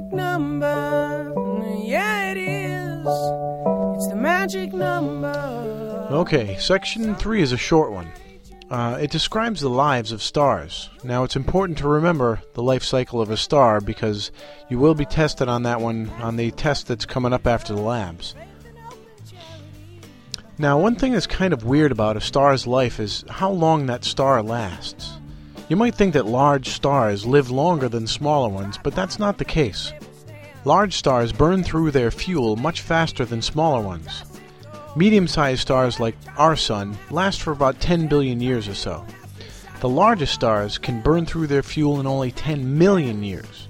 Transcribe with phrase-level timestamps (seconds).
[0.00, 1.32] magic number.
[1.82, 3.06] Yeah, it is.
[3.96, 6.08] It's the magic number.
[6.10, 8.12] Okay, section 3 is a short one.
[8.70, 10.90] Uh, it describes the lives of stars.
[11.02, 14.32] Now, it's important to remember the life cycle of a star because
[14.68, 17.80] you will be tested on that one on the test that's coming up after the
[17.80, 18.34] labs.
[20.58, 24.04] Now, one thing that's kind of weird about a star's life is how long that
[24.04, 25.16] star lasts.
[25.68, 29.44] You might think that large stars live longer than smaller ones, but that's not the
[29.44, 29.92] case.
[30.64, 34.22] Large stars burn through their fuel much faster than smaller ones.
[34.94, 39.04] Medium sized stars like our Sun last for about 10 billion years or so.
[39.80, 43.66] The largest stars can burn through their fuel in only 10 million years.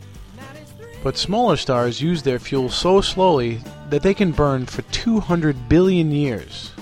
[1.03, 6.13] But smaller stars use their fuel so slowly that they can burn for 200 billion
[6.13, 6.73] years.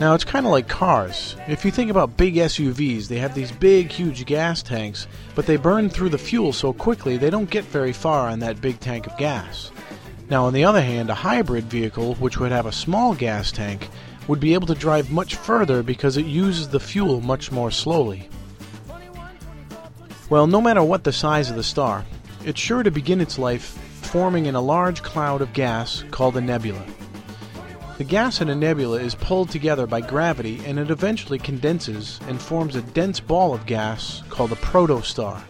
[0.00, 1.36] Now, it's kind of like cars.
[1.46, 5.06] If you think about big SUVs, they have these big, huge gas tanks,
[5.36, 8.60] but they burn through the fuel so quickly they don't get very far on that
[8.60, 9.70] big tank of gas.
[10.28, 13.88] Now, on the other hand, a hybrid vehicle, which would have a small gas tank,
[14.26, 18.28] would be able to drive much further because it uses the fuel much more slowly.
[20.28, 22.04] Well, no matter what the size of the star,
[22.44, 26.40] it's sure to begin its life forming in a large cloud of gas called a
[26.40, 26.84] nebula.
[27.96, 32.42] The gas in a nebula is pulled together by gravity and it eventually condenses and
[32.42, 35.40] forms a dense ball of gas called a protostar.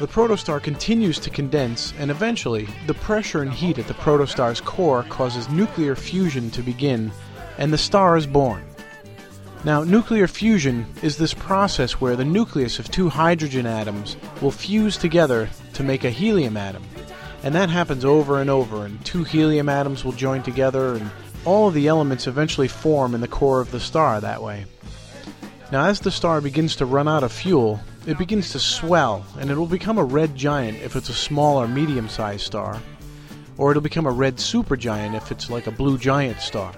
[0.00, 5.04] The protostar continues to condense, and eventually, the pressure and heat at the protostar's core
[5.04, 7.12] causes nuclear fusion to begin,
[7.58, 8.64] and the star is born.
[9.64, 14.96] Now, nuclear fusion is this process where the nucleus of two hydrogen atoms will fuse
[14.96, 16.82] together to make a helium atom.
[17.42, 21.10] And that happens over and over, and two helium atoms will join together, and
[21.44, 24.64] all of the elements eventually form in the core of the star that way.
[25.72, 29.50] Now, as the star begins to run out of fuel, it begins to swell, and
[29.50, 32.80] it will become a red giant if it's a small or medium sized star,
[33.56, 36.72] or it'll become a red supergiant if it's like a blue giant star.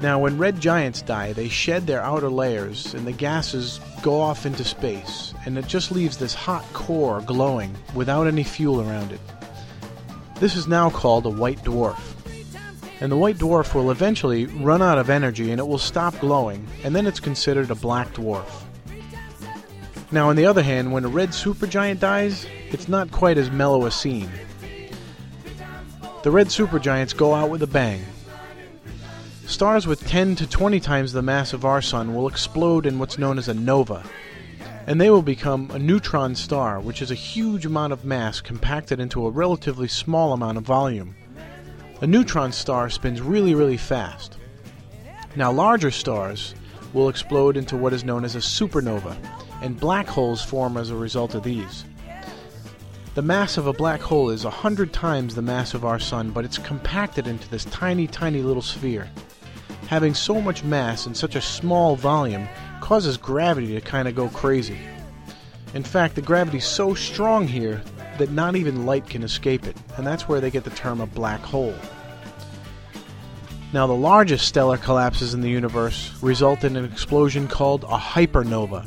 [0.00, 4.46] Now, when red giants die, they shed their outer layers, and the gases go off
[4.46, 9.20] into space, and it just leaves this hot core glowing without any fuel around it.
[10.40, 11.98] This is now called a white dwarf.
[13.00, 16.66] And the white dwarf will eventually run out of energy and it will stop glowing,
[16.84, 18.48] and then it's considered a black dwarf.
[20.10, 23.86] Now, on the other hand, when a red supergiant dies, it's not quite as mellow
[23.86, 24.30] a scene.
[26.22, 28.04] The red supergiants go out with a bang.
[29.46, 33.18] Stars with 10 to 20 times the mass of our Sun will explode in what's
[33.18, 34.02] known as a nova,
[34.88, 38.98] and they will become a neutron star, which is a huge amount of mass compacted
[38.98, 41.14] into a relatively small amount of volume.
[42.00, 44.38] A neutron star spins really, really fast.
[45.36, 46.54] Now, larger stars
[46.94, 49.14] will explode into what is known as a supernova,
[49.60, 51.84] and black holes form as a result of these.
[53.14, 56.30] The mass of a black hole is a hundred times the mass of our Sun,
[56.30, 59.10] but it's compacted into this tiny, tiny little sphere.
[59.88, 62.46] Having so much mass in such a small volume
[62.82, 64.78] causes gravity to kind of go crazy.
[65.72, 67.82] In fact, the gravity's so strong here
[68.18, 71.06] that not even light can escape it, and that's where they get the term a
[71.06, 71.74] black hole.
[73.72, 78.86] Now, the largest stellar collapses in the universe result in an explosion called a hypernova.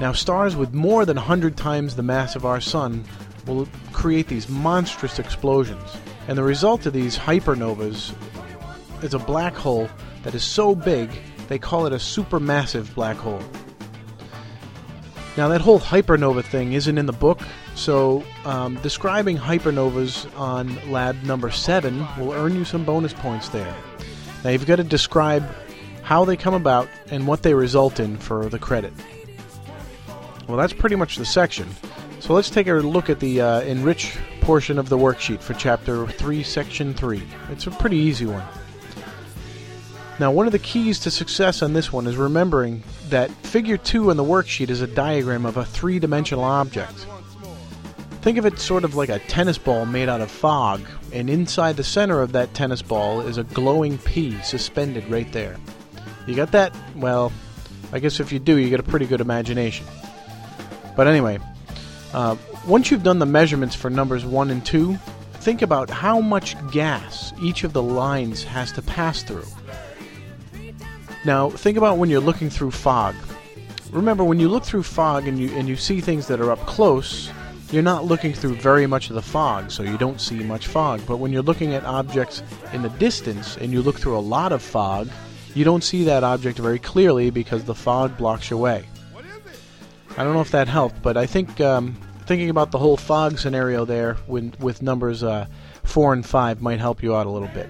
[0.00, 3.04] Now, stars with more than 100 times the mass of our Sun
[3.44, 5.96] will create these monstrous explosions,
[6.28, 8.12] and the result of these hypernovas
[9.04, 9.88] is a black hole
[10.22, 11.10] that is so big
[11.48, 13.42] they call it a supermassive black hole.
[15.36, 17.40] Now, that whole hypernova thing isn't in the book,
[17.74, 23.74] so um, describing hypernovas on lab number 7 will earn you some bonus points there.
[24.44, 25.44] Now, you've got to describe
[26.02, 28.92] how they come about and what they result in for the credit.
[30.46, 31.68] Well, that's pretty much the section.
[32.20, 36.06] So let's take a look at the uh, enrich portion of the worksheet for Chapter
[36.06, 37.22] 3, Section 3.
[37.50, 38.44] It's a pretty easy one.
[40.20, 44.10] Now, one of the keys to success on this one is remembering that Figure 2
[44.10, 47.06] on the worksheet is a diagram of a three dimensional object.
[48.22, 50.82] Think of it sort of like a tennis ball made out of fog,
[51.12, 55.56] and inside the center of that tennis ball is a glowing pea suspended right there.
[56.28, 56.74] You got that?
[56.94, 57.32] Well,
[57.92, 59.84] I guess if you do, you get a pretty good imagination.
[60.96, 61.40] But anyway,
[62.12, 62.36] uh,
[62.68, 64.94] once you've done the measurements for numbers 1 and 2,
[65.40, 69.44] think about how much gas each of the lines has to pass through.
[71.24, 73.14] Now, think about when you're looking through fog.
[73.90, 76.58] Remember, when you look through fog and you, and you see things that are up
[76.66, 77.30] close,
[77.70, 81.00] you're not looking through very much of the fog, so you don't see much fog.
[81.06, 82.42] But when you're looking at objects
[82.72, 85.08] in the distance and you look through a lot of fog,
[85.54, 88.84] you don't see that object very clearly because the fog blocks your way.
[90.16, 91.96] I don't know if that helped, but I think um,
[92.26, 95.46] thinking about the whole fog scenario there with, with numbers uh,
[95.84, 97.68] 4 and 5 might help you out a little bit.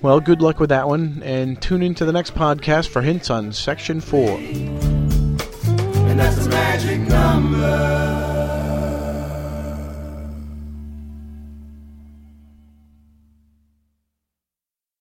[0.00, 3.52] Well, good luck with that one, and tune into the next podcast for hints on
[3.52, 4.38] Section 4.
[4.38, 7.97] And that's magic number.